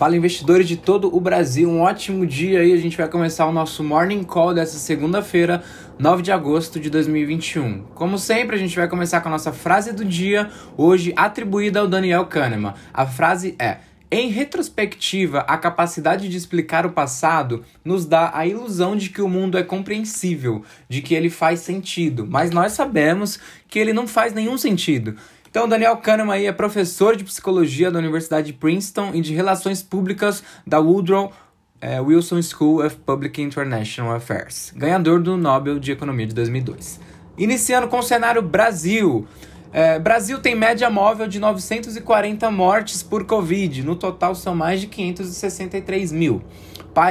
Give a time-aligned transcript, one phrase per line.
[0.00, 2.72] Fala investidores de todo o Brasil, um ótimo dia aí.
[2.72, 5.62] A gente vai começar o nosso Morning Call dessa segunda-feira,
[5.98, 7.82] 9 de agosto de 2021.
[7.94, 11.86] Como sempre, a gente vai começar com a nossa frase do dia, hoje atribuída ao
[11.86, 12.72] Daniel Kahneman.
[12.94, 13.76] A frase é:
[14.10, 19.28] em retrospectiva, a capacidade de explicar o passado nos dá a ilusão de que o
[19.28, 23.38] mundo é compreensível, de que ele faz sentido, mas nós sabemos
[23.68, 25.14] que ele não faz nenhum sentido.
[25.50, 29.82] Então, Daniel Kahneman aí é professor de psicologia da Universidade de Princeton e de relações
[29.82, 31.32] públicas da Woodrow
[31.80, 37.00] é, Wilson School of Public International Affairs, ganhador do Nobel de Economia de 2002.
[37.36, 39.26] Iniciando com o cenário Brasil.
[39.72, 43.82] É, Brasil tem média móvel de 940 mortes por Covid.
[43.82, 46.42] No total, são mais de 563 mil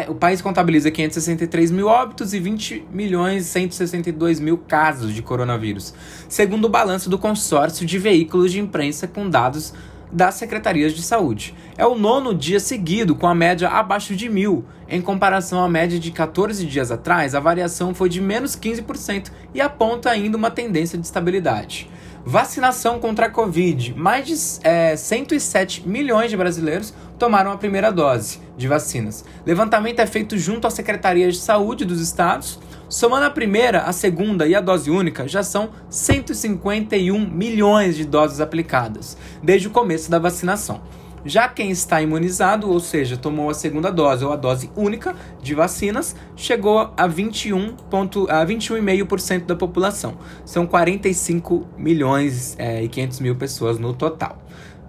[0.07, 5.93] o país contabiliza 563 mil óbitos e 20 milhões 162 mil casos de coronavírus,
[6.27, 9.73] segundo o balanço do consórcio de veículos de imprensa com dados
[10.11, 11.53] das secretarias de saúde.
[11.77, 14.65] É o nono dia seguido com a média abaixo de mil.
[14.87, 19.61] Em comparação à média de 14 dias atrás, a variação foi de menos 15% e
[19.61, 21.89] aponta ainda uma tendência de estabilidade.
[22.29, 23.95] Vacinação contra a Covid.
[23.97, 29.25] Mais de é, 107 milhões de brasileiros tomaram a primeira dose de vacinas.
[29.43, 32.59] Levantamento é feito junto às secretarias de saúde dos estados.
[32.87, 38.39] Somando a primeira, a segunda e a dose única, já são 151 milhões de doses
[38.39, 40.81] aplicadas desde o começo da vacinação.
[41.25, 45.53] Já quem está imunizado, ou seja, tomou a segunda dose ou a dose única de
[45.53, 50.17] vacinas, chegou a 21,5% a 21 da população.
[50.45, 54.41] São 45 milhões é, e 500 mil pessoas no total.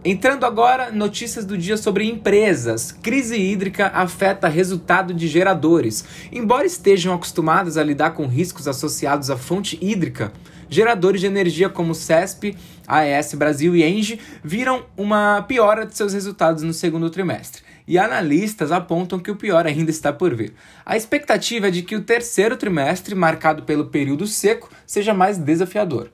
[0.02, 2.90] Entrando agora, notícias do dia sobre empresas.
[2.90, 6.02] Crise hídrica afeta resultado de geradores.
[6.32, 10.32] Embora estejam acostumados a lidar com riscos associados à fonte hídrica,
[10.70, 16.62] geradores de energia como CESP, AES Brasil e Engie viram uma piora de seus resultados
[16.62, 17.62] no segundo trimestre.
[17.86, 20.54] E analistas apontam que o pior ainda está por vir.
[20.86, 26.08] A expectativa é de que o terceiro trimestre, marcado pelo período seco, seja mais desafiador.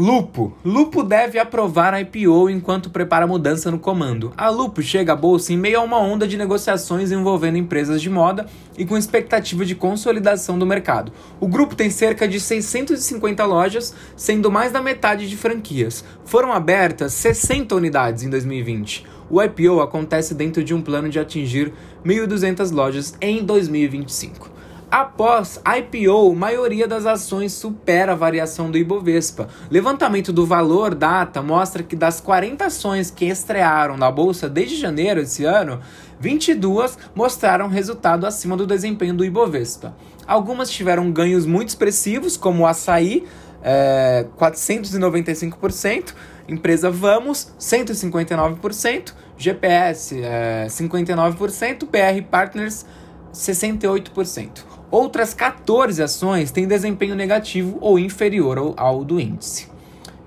[0.00, 0.52] Lupo.
[0.64, 4.32] Lupo deve aprovar a IPO enquanto prepara mudança no comando.
[4.36, 8.08] A Lupo chega à bolsa em meio a uma onda de negociações envolvendo empresas de
[8.08, 8.46] moda
[8.78, 11.10] e com expectativa de consolidação do mercado.
[11.40, 16.04] O grupo tem cerca de 650 lojas, sendo mais da metade de franquias.
[16.24, 19.04] Foram abertas 60 unidades em 2020.
[19.28, 21.72] O IPO acontece dentro de um plano de atingir
[22.06, 24.57] 1.200 lojas em 2025.
[24.90, 29.48] Após IPO, maioria das ações supera a variação do Ibovespa.
[29.70, 35.20] Levantamento do valor data mostra que das 40 ações que estrearam na bolsa desde janeiro
[35.20, 35.78] desse ano,
[36.18, 39.94] 22 mostraram resultado acima do desempenho do Ibovespa.
[40.26, 43.26] Algumas tiveram ganhos muito expressivos, como o Açaí,
[43.62, 46.14] é, 495%,
[46.48, 52.86] empresa Vamos, 159%, GPS, é, 59%, PR Partners,
[53.32, 54.64] 68%.
[54.90, 59.68] Outras 14 ações têm desempenho negativo ou inferior ao, do índice.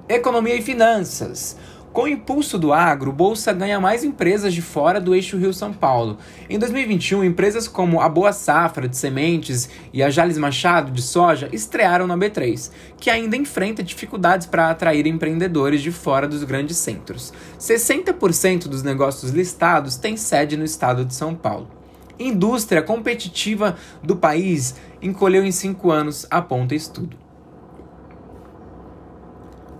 [0.08, 1.58] Economia e finanças.
[1.92, 6.20] Com o impulso do agro, Bolsa ganha mais empresas de fora do eixo Rio-São Paulo.
[6.50, 11.50] Em 2021, empresas como a Boa Safra de sementes e a Jales Machado de soja
[11.52, 17.34] estrearam na B3, que ainda enfrenta dificuldades para atrair empreendedores de fora dos grandes centros.
[17.60, 21.81] 60% dos negócios listados têm sede no estado de São Paulo.
[22.28, 27.18] Indústria competitiva do país encolheu em cinco anos, aponta estudo.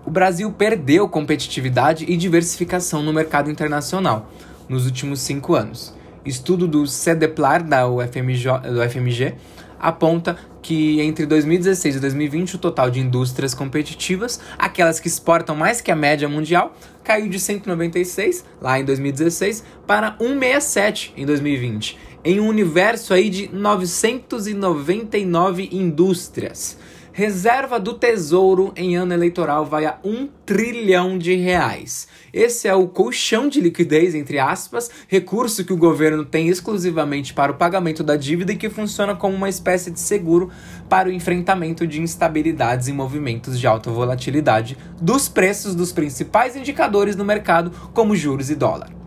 [0.04, 4.30] O Brasil perdeu competitividade e diversificação no mercado internacional
[4.68, 5.94] nos últimos cinco anos.
[6.24, 9.34] Estudo do CEDEPLAR da UFMG, do FMG
[9.82, 15.80] aponta que entre 2016 e 2020 o total de indústrias competitivas, aquelas que exportam mais
[15.80, 22.38] que a média mundial, caiu de 196 lá em 2016 para 167 em 2020, em
[22.38, 26.78] um universo aí de 999 indústrias.
[27.14, 32.08] Reserva do Tesouro em ano eleitoral vai a um trilhão de reais.
[32.32, 37.52] Esse é o colchão de liquidez, entre aspas, recurso que o governo tem exclusivamente para
[37.52, 40.50] o pagamento da dívida e que funciona como uma espécie de seguro
[40.88, 47.14] para o enfrentamento de instabilidades e movimentos de alta volatilidade dos preços dos principais indicadores
[47.14, 49.01] no mercado, como juros e dólar.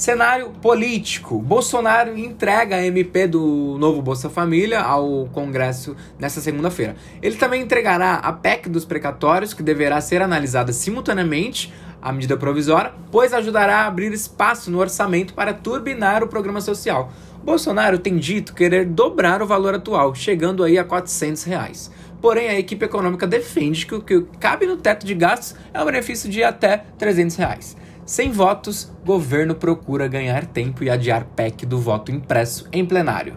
[0.00, 1.38] Cenário político.
[1.38, 6.96] Bolsonaro entrega a MP do novo Bolsa Família ao Congresso nesta segunda-feira.
[7.20, 11.70] Ele também entregará a PEC dos precatórios, que deverá ser analisada simultaneamente
[12.00, 17.12] à medida provisória, pois ajudará a abrir espaço no orçamento para turbinar o programa social.
[17.44, 21.90] Bolsonaro tem dito querer dobrar o valor atual, chegando aí a 400 reais.
[22.22, 25.84] Porém, a equipe econômica defende que o que cabe no teto de gastos é um
[25.84, 27.76] benefício de até 300 reais.
[28.10, 33.36] Sem votos, governo procura ganhar tempo e adiar PEC do voto impresso em plenário.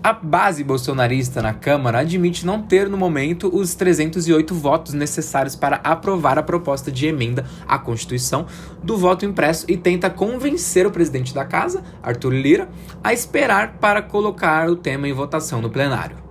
[0.00, 5.80] A base bolsonarista na Câmara admite não ter no momento os 308 votos necessários para
[5.82, 8.46] aprovar a proposta de emenda à Constituição
[8.80, 12.68] do voto impresso e tenta convencer o presidente da casa, Arthur Lira,
[13.02, 16.22] a esperar para colocar o tema em votação no plenário.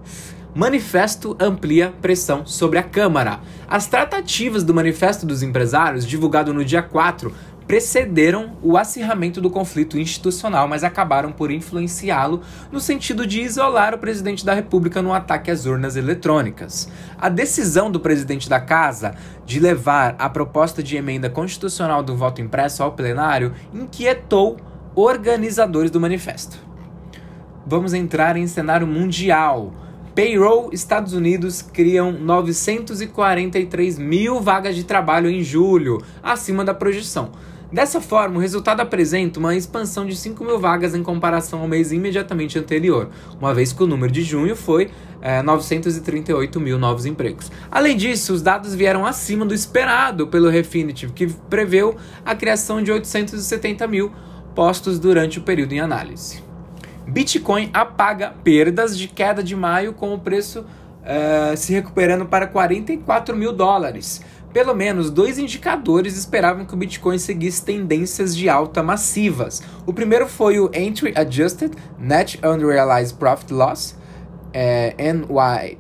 [0.55, 3.39] Manifesto amplia pressão sobre a Câmara.
[3.67, 7.33] As tratativas do Manifesto dos Empresários, divulgado no dia 4,
[7.73, 12.41] precederam o acirramento do conflito institucional, mas acabaram por influenciá-lo
[12.71, 16.87] no sentido de isolar o presidente da República no ataque às urnas eletrônicas.
[17.17, 22.41] A decisão do presidente da Casa de levar a proposta de emenda constitucional do voto
[22.41, 24.57] impresso ao plenário inquietou
[24.93, 26.59] organizadores do manifesto.
[27.65, 29.73] Vamos entrar em cenário mundial.
[30.13, 37.31] Payroll Estados Unidos criam 943 mil vagas de trabalho em julho, acima da projeção.
[37.73, 41.91] Dessa forma, o resultado apresenta uma expansão de 5 mil vagas em comparação ao mês
[41.91, 43.09] imediatamente anterior,
[43.41, 47.51] uma vez que o número de junho foi é, 938 mil novos empregos.
[47.71, 52.91] Além disso, os dados vieram acima do esperado pelo Refinitiv, que preveu a criação de
[52.91, 54.11] 870 mil
[54.53, 56.43] postos durante o período em análise.
[57.07, 60.63] Bitcoin apaga perdas de queda de maio com o preço
[61.03, 64.21] é, se recuperando para 44 mil dólares.
[64.53, 69.63] Pelo menos dois indicadores esperavam que o Bitcoin seguisse tendências de alta massivas.
[69.83, 73.97] O primeiro foi o Entry Adjusted Net Unrealized Profit Loss,
[74.53, 75.75] é, NYPL,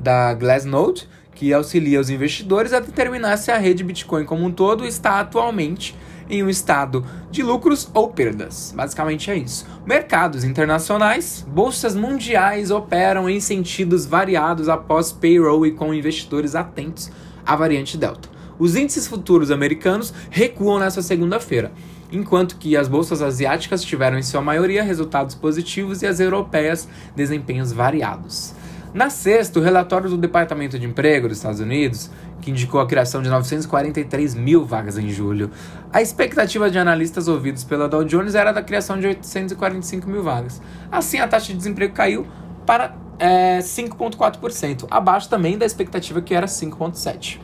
[0.00, 4.84] da Glassnode, que auxilia os investidores a determinar se a rede Bitcoin como um todo
[4.84, 5.96] está atualmente
[6.28, 8.72] em um estado de lucros ou perdas.
[8.74, 9.66] Basicamente é isso.
[9.86, 17.10] Mercados internacionais, bolsas mundiais operam em sentidos variados após payroll e com investidores atentos
[17.44, 18.28] à variante Delta.
[18.58, 21.72] Os índices futuros americanos recuam nesta segunda-feira,
[22.12, 27.72] enquanto que as bolsas asiáticas tiveram em sua maioria resultados positivos e as europeias desempenhos
[27.72, 28.54] variados.
[28.94, 32.08] Na sexta, o relatório do Departamento de Emprego dos Estados Unidos,
[32.40, 35.50] que indicou a criação de 943 mil vagas em julho,
[35.92, 40.62] a expectativa de analistas ouvidos pela Dow Jones era da criação de 845 mil vagas.
[40.92, 42.24] Assim, a taxa de desemprego caiu
[42.64, 47.43] para é, 5,4%, abaixo também da expectativa que era 5,7%.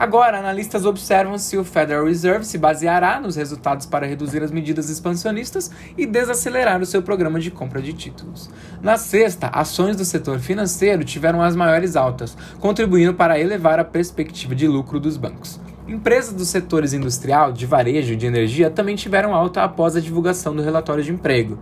[0.00, 4.88] Agora, analistas observam se o Federal Reserve se baseará nos resultados para reduzir as medidas
[4.88, 8.48] expansionistas e desacelerar o seu programa de compra de títulos.
[8.80, 14.54] Na sexta, ações do setor financeiro tiveram as maiores altas, contribuindo para elevar a perspectiva
[14.54, 15.60] de lucro dos bancos.
[15.86, 20.56] Empresas dos setores industrial, de varejo e de energia também tiveram alta após a divulgação
[20.56, 21.58] do relatório de emprego.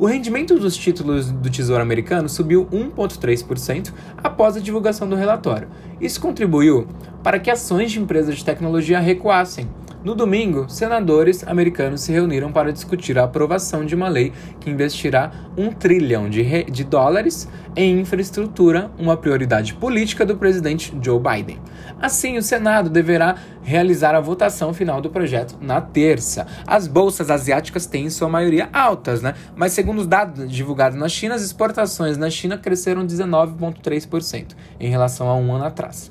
[0.00, 5.68] O rendimento dos títulos do Tesouro Americano subiu 1,3% após a divulgação do relatório.
[6.00, 6.86] Isso contribuiu
[7.22, 9.68] para que ações de empresas de tecnologia recuassem.
[10.02, 15.30] No domingo, senadores americanos se reuniram para discutir a aprovação de uma lei que investirá
[15.58, 21.60] um trilhão de, de dólares em infraestrutura, uma prioridade política do presidente Joe Biden.
[22.00, 26.46] Assim, o Senado deverá realizar a votação final do projeto na terça.
[26.66, 29.34] As bolsas asiáticas têm em sua maioria altas, né?
[29.54, 35.28] Mas segundo os dados divulgados na China, as exportações na China cresceram 19,3% em relação
[35.28, 36.10] a um ano atrás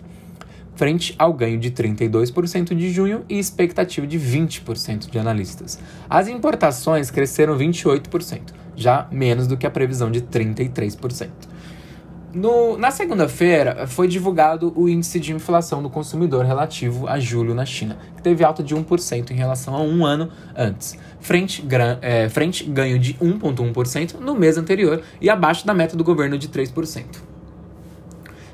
[0.79, 5.77] frente ao ganho de 32% de junho e expectativa de 20% de analistas.
[6.09, 11.27] As importações cresceram 28%, já menos do que a previsão de 33%.
[12.33, 17.65] No, na segunda-feira, foi divulgado o índice de inflação do consumidor relativo a julho na
[17.65, 22.29] China, que teve alta de 1% em relação a um ano antes, frente, gran, é,
[22.29, 27.28] frente ganho de 1,1% no mês anterior e abaixo da meta do governo de 3%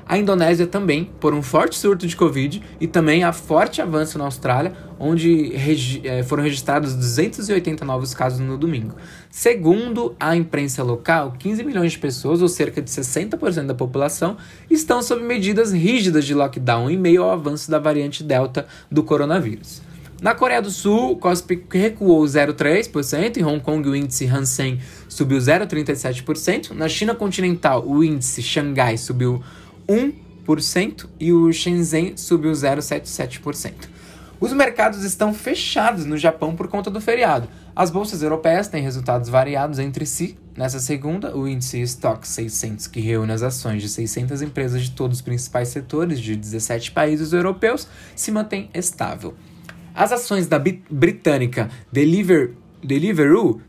[0.08, 4.24] a Indonésia também, por um forte surto de Covid e também a forte avanço na
[4.24, 8.94] Austrália, onde regi é, foram registrados 280 novos casos no domingo.
[9.28, 14.36] Segundo a imprensa local, 15 milhões de pessoas, ou cerca de 60% da população,
[14.70, 19.82] estão sob medidas rígidas de lockdown em meio ao avanço da variante Delta do coronavírus.
[20.22, 25.36] Na Coreia do Sul, o COSP recuou 0,3%, em Hong Kong o índice Hansen subiu
[25.36, 29.42] 0,37%, na China continental o índice Xangai subiu
[29.88, 33.96] 1% e o Shenzhen subiu 0,77%.
[34.38, 37.48] Os mercados estão fechados no Japão por conta do feriado.
[37.74, 40.36] As bolsas europeias têm resultados variados entre si.
[40.54, 45.18] Nessa segunda, o índice Stock 600, que reúne as ações de 600 empresas de todos
[45.18, 49.34] os principais setores de 17 países europeus, se mantém estável.
[49.94, 52.52] As ações da britânica Deliver
[52.86, 53.60] Deliveroo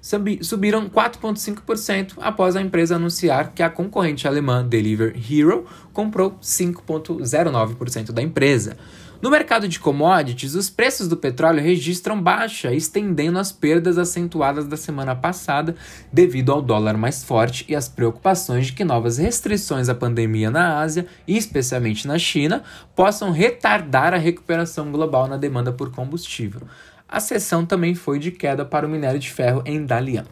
[0.41, 8.21] subiram 4,5% após a empresa anunciar que a concorrente alemã Deliver Hero comprou 5,09% da
[8.21, 8.77] empresa.
[9.19, 14.77] No mercado de commodities, os preços do petróleo registram baixa, estendendo as perdas acentuadas da
[14.77, 15.75] semana passada
[16.13, 20.79] devido ao dólar mais forte e às preocupações de que novas restrições à pandemia na
[20.79, 22.61] Ásia, e especialmente na China,
[22.95, 26.61] possam retardar a recuperação global na demanda por combustível.
[27.09, 30.25] A sessão também foi de queda para o minério de ferro em Dalian.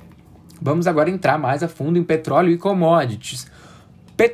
[0.61, 3.47] Vamos agora entrar mais a fundo em petróleo e commodities.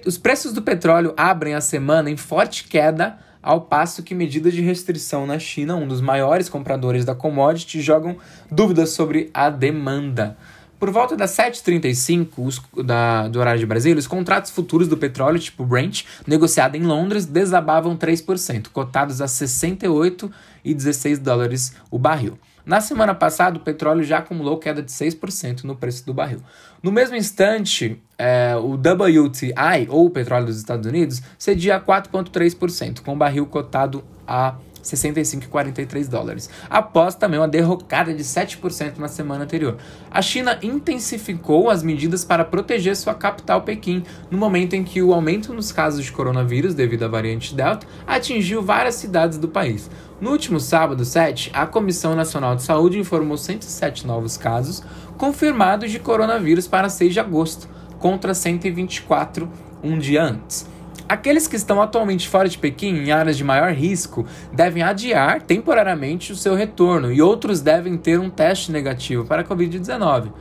[0.06, 4.62] Os preços do petróleo abrem a semana em forte queda ao passo que medidas de
[4.62, 8.18] restrição na China, um dos maiores compradores da commodity, jogam
[8.52, 10.38] dúvidas sobre a demanda.
[10.82, 15.64] Por volta das 7h35 da, do horário de Brasília, os contratos futuros do petróleo tipo
[15.64, 22.36] Brent, negociado em Londres, desabavam 3%, cotados a 68,16 dólares o barril.
[22.66, 26.42] Na semana passada, o petróleo já acumulou queda de 6% no preço do barril.
[26.82, 33.14] No mesmo instante, é, o WTI, ou o petróleo dos Estados Unidos, cedia 4,3%, com
[33.14, 39.78] o barril cotado a 65,43 dólares, após também uma derrocada de 7% na semana anterior.
[40.10, 45.14] A China intensificou as medidas para proteger sua capital Pequim, no momento em que o
[45.14, 49.90] aumento nos casos de coronavírus devido à variante Delta atingiu várias cidades do país.
[50.20, 54.84] No último sábado, 7, a Comissão Nacional de Saúde informou 107 novos casos
[55.18, 57.68] confirmados de coronavírus para 6 de agosto,
[58.00, 59.48] contra 124
[59.84, 60.66] um dia antes.
[61.08, 66.32] Aqueles que estão atualmente fora de Pequim, em áreas de maior risco, devem adiar temporariamente
[66.32, 70.32] o seu retorno e outros devem ter um teste negativo para a Covid-19.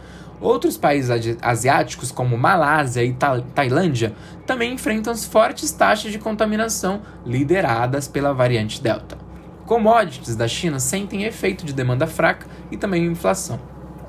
[0.41, 3.15] Outros países asiáticos, como Malásia e
[3.55, 4.15] Tailândia,
[4.47, 9.19] também enfrentam fortes taxas de contaminação lideradas pela variante Delta.
[9.67, 13.61] Commodities da China sentem efeito de demanda fraca e também inflação.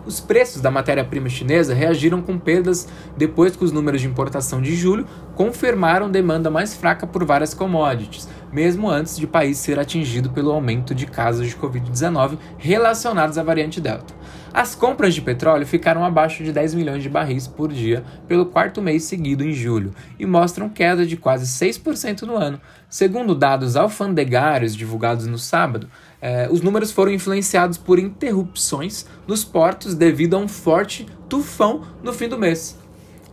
[0.05, 4.75] Os preços da matéria-prima chinesa reagiram com perdas depois que os números de importação de
[4.75, 5.05] julho
[5.35, 10.51] confirmaram demanda mais fraca por várias commodities, mesmo antes de o país ser atingido pelo
[10.51, 14.13] aumento de casos de Covid-19 relacionados à variante Delta.
[14.53, 18.81] As compras de petróleo ficaram abaixo de 10 milhões de barris por dia pelo quarto
[18.81, 22.59] mês seguido em julho e mostram queda de quase 6% no ano.
[22.89, 25.87] Segundo dados alfandegários divulgados no sábado,
[26.21, 32.13] eh, os números foram influenciados por interrupções nos portos devido a um forte tufão no
[32.13, 32.79] fim do mês.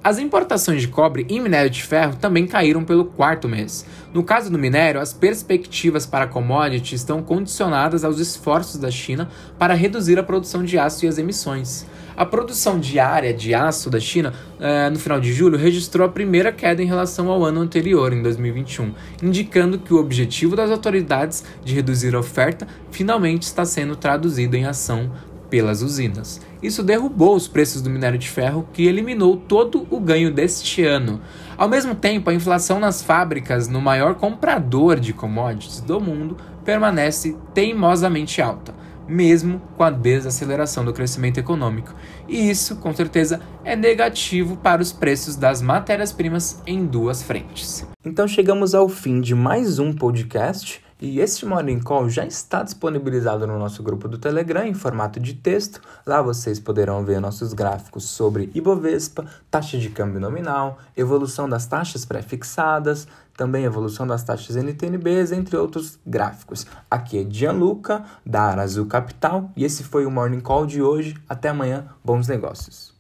[0.03, 3.85] As importações de cobre e minério de ferro também caíram pelo quarto mês.
[4.15, 9.29] No caso do minério, as perspectivas para a commodity estão condicionadas aos esforços da China
[9.59, 11.85] para reduzir a produção de aço e as emissões.
[12.19, 16.51] A produção diária de aço da China, eh, no final de julho, registrou a primeira
[16.51, 21.73] queda em relação ao ano anterior, em 2021, indicando que o objetivo das autoridades de
[21.73, 25.13] reduzir a oferta finalmente está sendo traduzido em ação
[25.49, 26.41] pelas usinas.
[26.61, 31.21] Isso derrubou os preços do minério de ferro, que eliminou todo o ganho deste ano.
[31.57, 37.37] Ao mesmo tempo, a inflação nas fábricas, no maior comprador de commodities do mundo, permanece
[37.55, 38.75] teimosamente alta,
[39.09, 41.95] mesmo com a desaceleração do crescimento econômico.
[42.29, 47.87] E isso, com certeza, é negativo para os preços das matérias-primas em duas frentes.
[48.05, 50.83] Então chegamos ao fim de mais um podcast.
[51.01, 55.33] E este Morning Call já está disponibilizado no nosso grupo do Telegram em formato de
[55.33, 55.81] texto.
[56.05, 62.05] Lá vocês poderão ver nossos gráficos sobre Ibovespa, taxa de câmbio nominal, evolução das taxas
[62.05, 66.67] pré-fixadas, também evolução das taxas NTNBs, entre outros gráficos.
[66.91, 71.17] Aqui é Gianluca, da Arazu Capital, e esse foi o Morning Call de hoje.
[71.29, 72.93] Até amanhã, bons negócios.